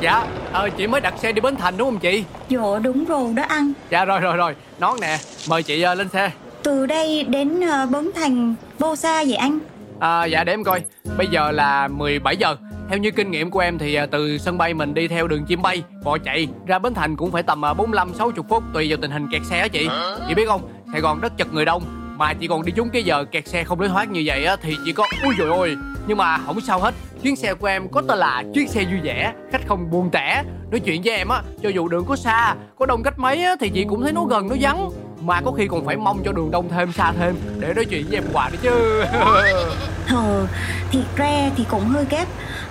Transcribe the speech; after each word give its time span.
Dạ 0.00 0.26
ờ, 0.52 0.70
Chị 0.76 0.86
mới 0.86 1.00
đặt 1.00 1.14
xe 1.18 1.32
đi 1.32 1.40
Bến 1.40 1.56
Thành 1.56 1.76
đúng 1.76 1.88
không 1.88 1.98
chị? 1.98 2.24
Dạ 2.48 2.58
đúng 2.82 3.04
rồi 3.04 3.32
đó 3.34 3.42
anh. 3.48 3.72
Dạ 3.90 4.04
rồi 4.04 4.20
rồi 4.20 4.36
rồi. 4.36 4.54
Nón 4.78 5.00
nè 5.00 5.18
Mời 5.48 5.62
chị 5.62 5.84
uh, 5.92 5.98
lên 5.98 6.08
xe. 6.08 6.30
Từ 6.62 6.86
đây 6.86 7.24
đến 7.24 7.60
uh, 7.60 7.90
Bến 7.90 8.10
Thành 8.14 8.54
Bao 8.78 8.96
xa 8.96 9.24
vậy 9.24 9.34
anh? 9.34 9.58
À, 10.00 10.24
Dạ 10.24 10.44
để 10.44 10.52
em 10.52 10.64
coi. 10.64 10.82
Bây 11.16 11.26
giờ 11.26 11.50
là 11.50 11.88
17 11.88 12.36
giờ. 12.36 12.56
Theo 12.88 12.98
như 12.98 13.10
kinh 13.10 13.30
nghiệm 13.30 13.50
của 13.50 13.60
em 13.60 13.78
thì 13.78 13.98
từ 14.10 14.38
sân 14.38 14.58
bay 14.58 14.74
mình 14.74 14.94
đi 14.94 15.08
theo 15.08 15.28
đường 15.28 15.44
chim 15.44 15.62
bay 15.62 15.82
bò 16.04 16.18
chạy 16.18 16.48
ra 16.66 16.78
bến 16.78 16.94
thành 16.94 17.16
cũng 17.16 17.30
phải 17.32 17.42
tầm 17.42 17.60
45 17.60 18.14
60 18.14 18.44
phút 18.48 18.62
tùy 18.74 18.86
vào 18.88 18.98
tình 19.02 19.10
hình 19.10 19.28
kẹt 19.32 19.42
xe 19.44 19.58
á 19.58 19.68
chị. 19.68 19.88
Chị 20.28 20.34
biết 20.34 20.44
không? 20.48 20.68
Sài 20.92 21.00
gòn 21.00 21.20
rất 21.20 21.36
chật 21.36 21.52
người 21.52 21.64
đông. 21.64 21.82
Mà 22.16 22.34
chị 22.34 22.46
còn 22.46 22.64
đi 22.64 22.72
trúng 22.76 22.90
cái 22.90 23.02
giờ 23.02 23.24
kẹt 23.24 23.48
xe 23.48 23.64
không 23.64 23.80
lối 23.80 23.88
thoát 23.88 24.10
như 24.10 24.22
vậy 24.26 24.44
á 24.44 24.56
thì 24.62 24.76
chỉ 24.84 24.92
có 24.92 25.06
ui 25.24 25.34
rồi 25.38 25.48
ôi. 25.48 25.76
Nhưng 26.06 26.18
mà 26.18 26.38
không 26.38 26.60
sao 26.60 26.80
hết 26.80 26.94
chuyến 27.22 27.36
xe 27.36 27.54
của 27.54 27.66
em 27.66 27.88
có 27.88 28.02
tên 28.08 28.18
là 28.18 28.42
chuyến 28.54 28.68
xe 28.68 28.84
vui 28.84 29.00
vẻ 29.02 29.32
khách 29.52 29.60
không 29.68 29.90
buồn 29.90 30.10
tẻ 30.12 30.42
nói 30.70 30.80
chuyện 30.80 31.02
với 31.04 31.16
em 31.16 31.28
á 31.28 31.42
cho 31.62 31.68
dù 31.68 31.88
đường 31.88 32.04
có 32.08 32.16
xa 32.16 32.54
có 32.78 32.86
đông 32.86 33.02
cách 33.02 33.18
mấy 33.18 33.44
á 33.44 33.56
thì 33.60 33.68
chị 33.74 33.84
cũng 33.88 34.02
thấy 34.02 34.12
nó 34.12 34.24
gần 34.24 34.48
nó 34.48 34.56
vắng 34.60 34.90
mà 35.20 35.40
có 35.44 35.52
khi 35.52 35.68
còn 35.68 35.86
phải 35.86 35.96
mong 35.96 36.22
cho 36.24 36.32
đường 36.32 36.50
đông 36.50 36.68
thêm 36.68 36.92
xa 36.92 37.12
thêm 37.18 37.36
để 37.58 37.74
nói 37.74 37.84
chuyện 37.84 38.06
với 38.08 38.16
em 38.16 38.24
hoài 38.32 38.50
nữa 38.50 38.58
chứ 38.62 39.04
Ờ, 40.14 40.46
thiệt 40.90 41.04
ra 41.16 41.50
thì 41.56 41.64
cũng 41.70 41.84
hơi 41.84 42.04
gấp 42.10 42.24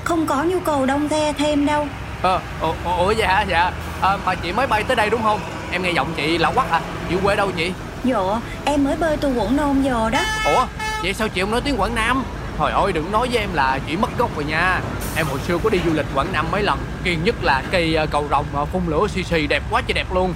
Không 0.04 0.26
có 0.28 0.44
nhu 0.44 0.60
cầu 0.60 0.86
đông 0.86 1.10
xe 1.10 1.34
thêm 1.38 1.66
đâu 1.66 1.86
Ờ, 2.22 2.40
ủa, 2.62 2.74
ủa 2.98 3.12
dạ 3.12 3.28
hả? 3.28 3.42
Dạ 3.50 3.72
à, 4.02 4.18
Mà 4.26 4.36
chị 4.36 4.52
mới 4.52 4.68
bay 4.68 4.84
tới 4.84 4.96
đây 4.96 5.10
đúng 5.10 5.22
không? 5.24 5.40
Em 5.72 5.84
nghe 5.84 5.92
giọng 5.92 6.08
chị 6.16 6.38
lạ 6.38 6.52
quắc 6.56 6.72
à 6.72 6.82
Chị 7.10 7.16
quê 7.24 7.36
đâu 7.36 7.52
chị? 7.58 7.72
Dạ, 8.04 8.18
em 8.66 8.84
mới 8.84 8.96
bơi 8.98 9.18
từ 9.18 9.34
Quảng 9.34 9.58
Nam 9.58 9.82
giờ 9.82 10.10
đó 10.10 10.20
Ủa, 10.46 10.66
vậy 11.04 11.14
sao 11.14 11.28
chị 11.28 11.42
không 11.42 11.52
nói 11.52 11.62
tiếng 11.62 11.82
Quảng 11.82 11.96
Nam? 11.96 12.24
Trời 12.60 12.72
ơi 12.72 12.92
đừng 12.94 13.12
nói 13.12 13.28
với 13.28 13.38
em 13.38 13.50
là 13.54 13.80
chị 13.88 13.98
mất 13.98 14.18
gốc 14.18 14.36
rồi 14.36 14.46
nha. 14.46 14.82
Em 15.16 15.26
hồi 15.26 15.40
xưa 15.40 15.58
có 15.64 15.70
đi 15.70 15.80
du 15.86 15.94
lịch 15.94 16.06
Quảng 16.16 16.28
Nam 16.34 16.46
mấy 16.52 16.64
lần 16.64 16.80
Kiên 17.04 17.24
nhất 17.24 17.36
là 17.42 17.64
cây 17.72 17.96
ờ, 17.96 18.06
cầu 18.06 18.26
rồng 18.30 18.46
ờ, 18.54 18.66
phun 18.66 18.82
lửa 18.88 19.08
xì 19.10 19.24
xì 19.24 19.48
đẹp 19.48 19.64
quá 19.72 19.82
trời 19.88 19.94
đẹp 19.94 20.14
luôn. 20.14 20.34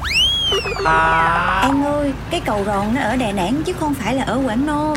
À... 0.86 1.62
Em 1.64 1.84
ơi, 1.84 2.14
cái 2.30 2.42
cầu 2.46 2.64
rồng 2.66 2.96
nó 2.96 3.02
ở 3.02 3.16
Đà 3.16 3.32
Nẵng 3.32 3.62
chứ 3.66 3.74
không 3.74 3.94
phải 3.94 4.16
là 4.16 4.24
ở 4.24 4.42
Quảng 4.46 4.66
Nam. 4.66 4.94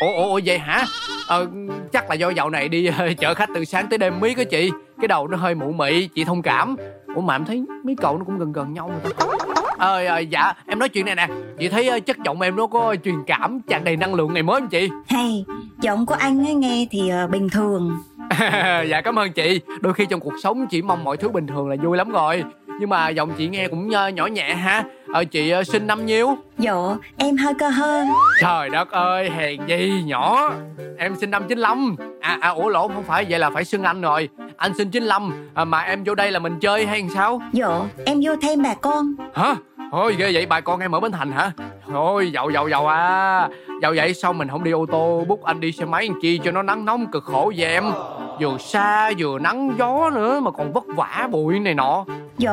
Ủa, 0.00 0.12
ủa, 0.16 0.28
ủa 0.28 0.40
vậy 0.44 0.58
hả? 0.58 0.86
Ờ, 1.26 1.46
chắc 1.92 2.08
là 2.10 2.14
do 2.14 2.30
dạo 2.30 2.50
này 2.50 2.68
đi 2.68 2.90
chở 3.18 3.34
khách 3.34 3.48
từ 3.54 3.64
sáng 3.64 3.88
tới 3.88 3.98
đêm 3.98 4.20
miết 4.20 4.38
á 4.38 4.44
chị? 4.50 4.70
Cái 5.00 5.08
đầu 5.08 5.28
nó 5.28 5.36
hơi 5.36 5.54
mụ 5.54 5.72
mị, 5.72 6.08
chị 6.08 6.24
thông 6.24 6.42
cảm. 6.42 6.76
Ủa 7.14 7.20
mà 7.20 7.34
em 7.34 7.44
thấy 7.44 7.64
mấy 7.84 7.94
cậu 8.02 8.18
nó 8.18 8.24
cũng 8.24 8.38
gần 8.38 8.52
gần 8.52 8.74
nhau 8.74 8.90
mà 9.04 9.10
ta 9.18 9.55
Ờ, 9.78 10.04
à, 10.06 10.18
dạ, 10.18 10.52
em 10.66 10.78
nói 10.78 10.88
chuyện 10.88 11.06
này 11.06 11.14
nè. 11.14 11.28
Chị 11.58 11.68
thấy 11.68 12.00
chất 12.00 12.16
giọng 12.24 12.40
em 12.40 12.56
nó 12.56 12.66
có 12.66 12.96
truyền 13.04 13.24
cảm, 13.26 13.60
tràn 13.68 13.84
đầy 13.84 13.96
năng 13.96 14.14
lượng 14.14 14.34
này 14.34 14.42
mới 14.42 14.60
không 14.60 14.68
chị? 14.68 14.88
Hay, 15.08 15.44
giọng 15.80 16.06
của 16.06 16.14
anh 16.18 16.60
nghe 16.60 16.86
thì 16.90 17.10
uh, 17.24 17.30
bình 17.30 17.48
thường. 17.48 17.92
Dạ 18.88 19.00
cảm 19.04 19.18
ơn 19.18 19.32
chị. 19.32 19.60
Đôi 19.80 19.94
khi 19.94 20.06
trong 20.06 20.20
cuộc 20.20 20.34
sống 20.42 20.66
chỉ 20.70 20.82
mong 20.82 21.04
mọi 21.04 21.16
thứ 21.16 21.28
bình 21.28 21.46
thường 21.46 21.68
là 21.68 21.76
vui 21.82 21.96
lắm 21.96 22.10
rồi. 22.10 22.44
Nhưng 22.80 22.90
mà 22.90 23.08
giọng 23.08 23.32
chị 23.38 23.48
nghe 23.48 23.68
cũng 23.68 23.88
nhỏ 23.88 24.26
nhẹ 24.26 24.54
ha. 24.54 24.84
Ờ 25.12 25.24
chị 25.24 25.52
sinh 25.66 25.86
năm 25.86 26.06
nhiêu? 26.06 26.36
Dạ 26.58 26.72
em 27.16 27.36
hơi 27.36 27.54
cơ 27.54 27.68
hơn 27.68 28.08
Trời 28.40 28.70
đất 28.70 28.90
ơi 28.90 29.30
hèn 29.30 29.66
gì 29.66 30.02
nhỏ. 30.06 30.52
Em 30.98 31.16
sinh 31.16 31.30
năm 31.30 31.42
95 31.48 31.96
À 32.20 32.38
à 32.40 32.48
ủa 32.48 32.68
lộn 32.68 32.92
không 32.94 33.02
phải 33.02 33.26
vậy 33.28 33.38
là 33.38 33.50
phải 33.50 33.64
xưng 33.64 33.82
anh 33.82 34.00
rồi 34.00 34.28
Anh 34.56 34.74
sinh 34.74 34.90
95 34.90 35.50
à, 35.54 35.64
Mà 35.64 35.80
em 35.80 36.04
vô 36.04 36.14
đây 36.14 36.30
là 36.30 36.38
mình 36.38 36.58
chơi 36.60 36.86
hay 36.86 37.08
sao? 37.14 37.40
Dạ 37.52 37.68
em 38.06 38.20
vô 38.22 38.32
thêm 38.42 38.62
bà 38.62 38.74
con. 38.74 39.14
Hả? 39.34 39.54
Thôi 39.90 40.16
ghê 40.18 40.30
vậy. 40.32 40.46
Bà 40.46 40.60
con 40.60 40.80
em 40.80 40.94
ở 40.94 41.00
Bến 41.00 41.12
Thành 41.12 41.32
hả? 41.32 41.52
Thôi 41.86 42.30
giàu 42.32 42.50
giàu 42.50 42.68
giàu 42.68 42.86
à. 42.86 43.48
Giàu 43.82 43.92
vậy 43.96 44.14
sao 44.14 44.32
mình 44.32 44.48
không 44.48 44.64
đi 44.64 44.70
ô 44.70 44.86
tô 44.92 45.24
Bút 45.28 45.44
anh 45.44 45.60
đi 45.60 45.72
xe 45.72 45.84
máy 45.84 46.08
chi 46.22 46.40
cho 46.44 46.50
nó 46.50 46.62
nắng 46.62 46.84
nóng 46.84 47.06
cực 47.06 47.24
khổ 47.24 47.52
vậy 47.56 47.66
em? 47.66 47.84
Vừa 48.40 48.58
xa 48.58 49.10
vừa 49.18 49.38
nắng 49.38 49.74
gió 49.78 50.10
nữa 50.10 50.40
Mà 50.40 50.50
còn 50.50 50.72
vất 50.72 50.84
vả 50.96 51.28
bụi 51.30 51.58
này 51.58 51.74
nọ 51.74 52.04
Dạ 52.38 52.52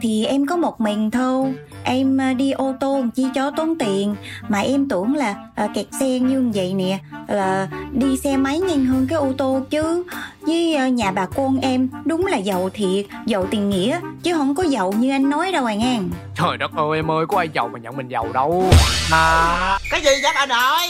thì 0.00 0.24
em 0.24 0.46
có 0.46 0.56
một 0.56 0.80
mình 0.80 1.10
thôi. 1.10 1.54
Em 1.84 2.20
à, 2.20 2.32
đi 2.32 2.50
ô 2.50 2.74
tô 2.80 3.04
chi 3.14 3.26
cho 3.34 3.50
tốn 3.50 3.78
tiền. 3.78 4.16
Mà 4.48 4.60
em 4.60 4.88
tưởng 4.88 5.14
là 5.14 5.34
à, 5.54 5.68
kẹt 5.74 5.86
xe 6.00 6.18
như 6.18 6.50
vậy 6.54 6.74
nè 6.74 6.98
Là 7.28 7.68
đi 7.92 8.16
xe 8.16 8.36
máy 8.36 8.60
nhanh 8.60 8.86
hơn 8.86 9.06
cái 9.10 9.18
ô 9.18 9.32
tô 9.38 9.60
chứ. 9.70 10.04
Với 10.40 10.74
à, 10.74 10.88
nhà 10.88 11.10
bà 11.10 11.26
con 11.26 11.60
em 11.60 11.88
đúng 12.04 12.26
là 12.26 12.36
giàu 12.36 12.70
thiệt 12.74 13.06
Giàu 13.26 13.46
tiền 13.50 13.70
nghĩa 13.70 14.00
Chứ 14.22 14.34
không 14.34 14.54
có 14.54 14.62
giàu 14.62 14.92
như 14.92 15.10
anh 15.10 15.30
nói 15.30 15.52
đâu 15.52 15.64
à 15.64 15.74
ngang 15.74 16.10
Trời 16.34 16.56
đất 16.56 16.70
ơi 16.76 16.98
em 16.98 17.10
ơi 17.10 17.26
có 17.28 17.38
ai 17.38 17.48
giàu 17.54 17.68
mà 17.68 17.78
nhận 17.78 17.96
mình 17.96 18.08
giàu 18.08 18.26
đâu. 18.32 18.64
À... 19.12 19.78
Cái 19.90 20.00
gì 20.00 20.10
vậy 20.22 20.32
anh 20.34 20.48
ơi 20.48 20.88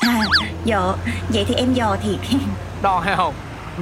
à, 0.00 0.20
Dạ 0.64 0.80
vậy 1.28 1.44
thì 1.48 1.54
em 1.54 1.74
dò 1.74 1.96
thiệt. 2.02 2.38
Đo 2.82 2.98
hay 2.98 3.16
không? 3.16 3.34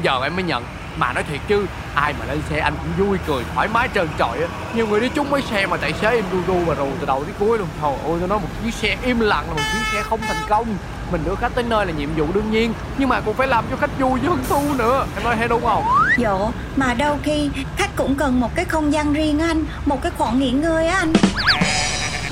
Giờ 0.03 0.21
em 0.23 0.37
mới 0.37 0.45
nhận. 0.45 0.65
Mà 0.97 1.13
nói 1.13 1.25
thiệt 1.31 1.41
chứ 1.49 1.67
ai 1.95 2.15
mà 2.19 2.27
lên 2.27 2.43
xe 2.51 2.59
anh 2.59 2.75
cũng 2.77 3.07
vui 3.07 3.19
cười 3.27 3.45
thoải 3.55 3.69
mái 3.69 3.89
trơn 3.95 4.09
trọi 4.19 4.39
á. 4.39 4.47
Nhiều 4.75 4.87
người 4.87 5.01
đi 5.01 5.09
trúng 5.15 5.31
mấy 5.31 5.43
xe 5.43 5.67
mà 5.67 5.77
tài 5.77 5.93
xế 5.93 6.11
em 6.11 6.25
ru 6.33 6.39
ru 6.47 6.59
và 6.67 6.75
rù 6.75 6.89
từ 7.01 7.07
đầu 7.07 7.25
đến 7.27 7.35
cuối 7.39 7.59
luôn. 7.59 7.69
Trời 7.83 7.91
ơi 7.91 8.17
tôi 8.21 8.29
nói 8.29 8.39
một 8.39 8.49
chiếc 8.65 8.75
xe 8.75 8.97
im 9.03 9.21
lặng 9.21 9.45
là 9.49 9.55
một 9.55 9.63
chiếc 9.73 9.93
xe 9.93 10.03
không 10.03 10.21
thành 10.21 10.43
công. 10.49 10.67
Mình 11.13 11.23
đưa 11.25 11.35
khách 11.35 11.55
tới 11.55 11.65
nơi 11.65 11.87
là 11.87 11.93
nhiệm 11.93 12.09
vụ 12.17 12.27
đương 12.35 12.51
nhiên 12.51 12.73
nhưng 12.99 13.09
mà 13.09 13.21
cũng 13.21 13.35
phải 13.35 13.47
làm 13.47 13.65
cho 13.71 13.77
khách 13.77 13.99
vui 13.99 14.21
với 14.21 14.29
hứng 14.29 14.45
thú 14.49 14.63
nữa. 14.79 15.07
Em 15.17 15.25
nói 15.25 15.37
hay 15.37 15.49
đúng 15.49 15.65
không? 15.65 15.85
Dạ 16.19 16.33
mà 16.77 16.95
đâu 16.95 17.19
khi 17.23 17.51
khách 17.77 17.97
cũng 17.97 18.15
cần 18.15 18.41
một 18.41 18.55
cái 18.55 18.65
không 18.65 18.93
gian 18.93 19.13
riêng 19.13 19.39
anh 19.39 19.65
một 19.87 20.03
cái 20.03 20.13
khoảng 20.19 20.39
nghỉ 20.39 20.51
ngơi 20.51 20.87
á 20.87 20.99
anh. 20.99 21.13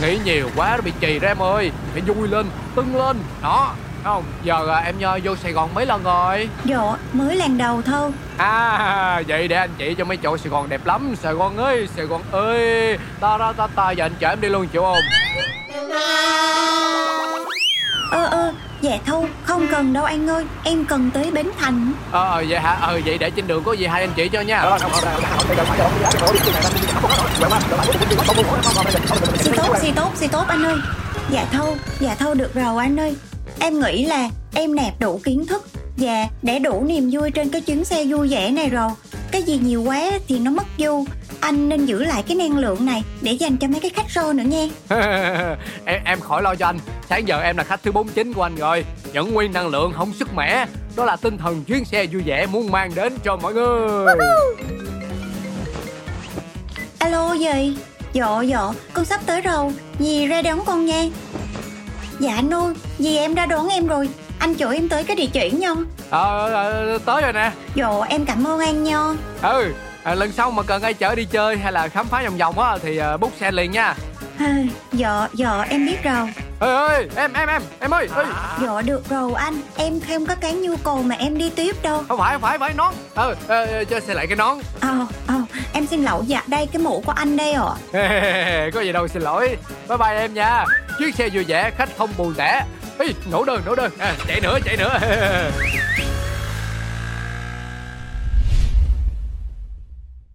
Nghĩ 0.03 0.19
nhiều 0.25 0.51
quá 0.57 0.77
nó 0.77 0.83
bị 0.83 0.93
trì 1.01 1.19
ra 1.19 1.29
em 1.29 1.43
ơi. 1.43 1.73
Phải 1.93 2.01
vui 2.01 2.29
lên 2.29 2.47
tưng 2.75 2.97
lên. 2.97 3.19
Đó 3.43 3.75
không 4.09 4.25
giờ 4.43 4.69
à, 4.69 4.79
em 4.79 4.95
vô 5.25 5.37
Sài 5.37 5.53
Gòn 5.53 5.75
mấy 5.75 5.87
lần 5.87 6.03
rồi 6.03 6.49
dạ 6.65 6.79
mới 7.13 7.37
lần 7.37 7.59
đầu 7.59 7.83
thôi 7.83 8.11
à 8.37 9.23
vậy 9.29 9.49
để 9.49 9.57
anh 9.57 9.71
chỉ 9.79 9.95
cho 9.95 10.05
mấy 10.05 10.17
chỗ 10.17 10.37
Sài 10.39 10.51
Gòn 10.51 10.69
đẹp 10.69 10.87
lắm 10.87 11.15
Sài 11.23 11.35
Gòn 11.35 11.57
ơi 11.57 11.89
Sài 11.97 12.07
Gòn 12.07 12.23
ơi 12.33 12.99
ta 13.21 13.39
ta 13.39 13.53
ta 13.53 13.67
ta 13.67 13.91
giờ 13.91 14.05
anh 14.05 14.13
chở 14.19 14.29
em 14.29 14.41
đi 14.41 14.49
luôn 14.49 14.69
chịu 14.69 14.83
không 14.83 14.99
ơ 18.11 18.25
ơ 18.25 18.53
dạ 18.81 18.99
thôi 19.07 19.29
không 19.45 19.67
cần 19.71 19.93
đâu 19.93 20.05
anh 20.05 20.31
ơi 20.31 20.45
em 20.65 20.85
cần 20.85 21.11
tới 21.11 21.31
bến 21.31 21.51
thành 21.61 21.93
ờ 22.13 22.29
ờ 22.31 22.45
vậy 22.49 22.61
hả 22.61 22.71
ờ 22.81 23.01
vậy 23.05 23.19
để 23.19 23.31
trên 23.31 23.47
đường 23.47 23.65
có 23.65 23.73
gì 23.73 23.87
hai 23.87 24.01
anh 24.01 24.11
chỉ 24.17 24.29
cho 24.29 24.41
nha 24.41 24.79
xì 29.39 29.51
tốt 29.57 29.77
xì 29.81 29.93
tốt 29.93 30.11
xì 30.15 30.29
tốt 30.29 30.45
anh 30.49 30.63
ơi 30.63 30.77
dạ 31.31 31.47
thôi 31.53 31.77
dạ 32.01 32.17
thôi 32.19 32.35
được 32.35 32.55
rồi 32.55 32.85
anh 32.85 33.01
ơi 33.01 33.17
Em 33.61 33.81
nghĩ 33.81 34.05
là 34.05 34.29
em 34.55 34.75
nạp 34.75 35.01
đủ 35.01 35.21
kiến 35.25 35.47
thức 35.47 35.65
và 35.97 36.27
để 36.43 36.59
đủ 36.59 36.85
niềm 36.85 37.11
vui 37.13 37.31
trên 37.31 37.49
cái 37.49 37.61
chuyến 37.61 37.85
xe 37.85 38.05
vui 38.05 38.29
vẻ 38.29 38.51
này 38.51 38.69
rồi. 38.69 38.91
Cái 39.31 39.43
gì 39.43 39.59
nhiều 39.63 39.83
quá 39.83 40.11
thì 40.29 40.39
nó 40.39 40.51
mất 40.51 40.67
vui 40.79 41.05
Anh 41.41 41.69
nên 41.69 41.87
giữ 41.87 42.05
lại 42.05 42.23
cái 42.23 42.37
năng 42.37 42.59
lượng 42.59 42.87
này 42.87 43.03
để 43.23 43.33
dành 43.33 43.57
cho 43.57 43.69
mấy 43.69 43.81
cái 43.81 43.91
khách 43.91 44.07
show 44.09 44.33
nữa 44.33 44.43
nha. 44.43 44.69
Em, 45.85 46.01
em 46.05 46.21
khỏi 46.21 46.43
lo 46.43 46.55
cho 46.55 46.67
anh. 46.67 46.79
Sáng 47.09 47.29
giờ 47.29 47.41
em 47.41 47.57
là 47.57 47.65
khách 47.65 47.83
thứ 47.83 47.93
49 47.93 48.33
của 48.33 48.43
anh 48.43 48.57
rồi. 48.57 48.85
Những 49.13 49.35
nguyên 49.35 49.53
năng 49.53 49.69
lượng 49.69 49.93
không 49.93 50.13
sức 50.13 50.35
mẻ. 50.35 50.67
Đó 50.97 51.05
là 51.05 51.17
tinh 51.17 51.39
thần 51.39 51.65
chuyến 51.65 51.85
xe 51.85 52.07
vui 52.07 52.23
vẻ 52.23 52.47
muốn 52.47 52.71
mang 52.71 52.91
đến 52.95 53.13
cho 53.25 53.37
mọi 53.37 53.55
người. 53.55 54.15
Alo 56.99 57.33
gì? 57.33 57.77
Dạ 58.13 58.43
dạ. 58.43 58.61
Con 58.93 59.05
sắp 59.05 59.21
tới 59.27 59.41
rồi. 59.41 59.73
Dì 59.99 60.27
ra 60.27 60.43
đón 60.43 60.65
con 60.65 60.87
nha 60.87 61.05
Dạ 62.19 62.43
ơi, 62.53 62.75
vì 62.99 63.17
em 63.17 63.35
đã 63.35 63.47
đón 63.47 63.69
em 63.69 63.87
rồi. 63.87 64.09
Anh 64.39 64.55
chở 64.55 64.71
em 64.71 64.89
tới 64.89 65.05
cái 65.05 65.17
địa 65.17 65.27
chỉ 65.33 65.51
nha 65.51 65.71
Ờ, 66.11 66.53
à, 66.55 66.99
tới 67.05 67.23
rồi 67.23 67.33
nè. 67.33 67.51
Dạ, 67.75 67.87
em 68.09 68.25
cảm 68.25 68.47
ơn 68.47 68.61
anh 68.61 68.85
nha. 68.85 68.99
Ừ, 69.43 69.73
à, 70.03 70.15
lần 70.15 70.33
sau 70.33 70.51
mà 70.51 70.63
cần 70.63 70.83
ai 70.83 70.95
chở 70.95 71.15
đi 71.15 71.25
chơi 71.25 71.57
hay 71.57 71.73
là 71.73 71.89
khám 71.89 72.07
phá 72.07 72.23
vòng 72.23 72.37
vòng 72.39 72.59
á 72.59 72.77
Thì 72.83 73.01
uh, 73.15 73.21
book 73.21 73.33
xe 73.41 73.51
liền 73.51 73.71
nha. 73.71 73.95
À, 74.39 74.57
Dạ, 74.93 75.29
dạ 75.35 75.63
em 75.69 75.87
biết 75.87 76.03
rồi. 76.05 76.33
Ê 76.61 76.69
ơi, 76.75 77.09
em, 77.17 77.33
em, 77.33 77.49
em, 77.49 77.63
em 77.81 77.95
ơi 77.95 78.09
ơi. 78.15 78.25
Dạ 78.63 78.83
được 78.83 79.09
rồi 79.09 79.33
anh. 79.37 79.61
Em 79.77 80.01
không 80.09 80.27
có 80.27 80.35
cái 80.41 80.53
nhu 80.55 80.77
cầu 80.77 81.03
mà 81.03 81.15
em 81.15 81.39
đi 81.39 81.51
tiếp 81.51 81.77
đâu. 81.83 82.05
Không 82.09 82.19
phải, 82.19 82.33
không 82.33 82.43
phải, 82.43 82.59
phải 82.59 82.75
nón. 82.75 82.95
Ờ, 83.15 83.35
à, 83.49 83.65
cho 83.91 84.01
xe 84.01 84.15
lại 84.15 84.27
cái 84.27 84.37
nón. 84.37 84.59
Ờ, 84.81 85.07
ờ, 85.27 85.35
em 85.73 85.87
xin 85.87 86.05
lỗi 86.05 86.23
dạ 86.27 86.43
đây 86.47 86.67
cái 86.73 86.83
mũ 86.83 87.03
của 87.07 87.13
anh 87.13 87.37
đây 87.37 87.53
ạ. 87.53 87.71
Có 88.75 88.81
gì 88.81 88.93
đâu 88.93 89.09
xin 89.09 89.23
lỗi. 89.23 89.57
Bye 89.89 89.99
bye 89.99 90.19
em 90.21 90.35
nha 90.35 90.65
Chiếc 90.99 91.15
xe 91.15 91.29
vui 91.29 91.45
vẻ, 91.45 91.71
khách 91.79 91.89
không 91.99 92.11
buồn 92.17 92.35
tẻ 92.35 92.65
Ê, 92.99 93.07
nổ 93.31 93.45
đơn, 93.45 93.63
nổ 93.67 93.75
đơn. 93.75 93.93
À, 93.99 94.15
Chạy 94.27 94.41
nữa, 94.41 94.59
chạy 94.65 94.77
nữa. 94.77 94.99